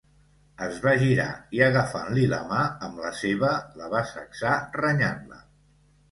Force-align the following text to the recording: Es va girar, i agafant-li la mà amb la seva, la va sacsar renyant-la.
Es 0.67 0.77
va 0.83 0.91
girar, 1.01 1.25
i 1.57 1.59
agafant-li 1.65 2.23
la 2.31 2.39
mà 2.53 2.61
amb 2.87 3.01
la 3.01 3.11
seva, 3.17 3.51
la 3.81 3.91
va 3.91 4.01
sacsar 4.13 4.55
renyant-la. 4.79 5.39